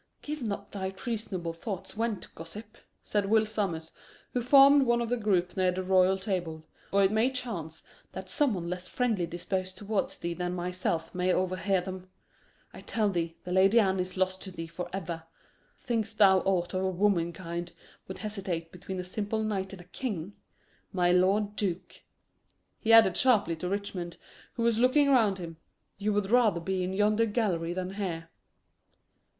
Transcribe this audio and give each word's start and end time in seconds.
"Give 0.23 0.41
not 0.41 0.71
thy 0.71 0.89
treasonable 0.89 1.53
thoughts 1.53 1.91
vent, 1.91 2.33
gossip," 2.33 2.75
said 3.03 3.27
Will 3.27 3.45
Sommers, 3.45 3.91
who 4.33 4.41
formed 4.41 4.87
one 4.87 4.99
of 4.99 5.09
the 5.09 5.15
group 5.15 5.55
near 5.55 5.71
the 5.71 5.83
royal 5.83 6.17
table, 6.17 6.65
"or 6.91 7.03
it 7.03 7.11
may 7.11 7.29
chance 7.29 7.83
that 8.13 8.27
some 8.27 8.55
one 8.55 8.67
less 8.67 8.87
friendly 8.87 9.27
disposed 9.27 9.77
towards 9.77 10.17
thee 10.17 10.33
than 10.33 10.55
myself 10.55 11.13
may 11.13 11.31
overhear 11.31 11.81
them. 11.81 12.09
I 12.73 12.79
tell 12.79 13.11
thee, 13.11 13.37
the 13.43 13.53
Lady 13.53 13.79
Anne 13.79 13.99
is 13.99 14.17
lost 14.17 14.41
to 14.41 14.49
thee 14.51 14.65
for 14.65 14.89
ever. 14.91 15.21
Think'st 15.77 16.17
thou 16.17 16.39
aught 16.39 16.73
of 16.73 16.97
womankind 16.97 17.71
would 18.07 18.17
hesitate 18.17 18.71
between 18.71 18.99
a 18.99 19.03
simple 19.03 19.43
knight 19.43 19.71
and 19.71 19.83
a 19.83 19.93
king? 19.93 20.33
My 20.91 21.11
lord 21.11 21.55
duke," 21.55 22.01
he 22.79 22.91
added 22.91 23.15
sharply 23.15 23.55
to 23.57 23.69
Richmond, 23.69 24.17
who 24.53 24.63
was 24.63 24.79
looking 24.79 25.11
round 25.11 25.37
at 25.39 25.43
him, 25.43 25.57
"you 25.99 26.11
would 26.11 26.31
rather 26.31 26.59
be 26.59 26.81
in 26.83 26.91
yonder 26.91 27.27
gallery 27.27 27.73
than 27.73 27.91
here." 27.93 28.29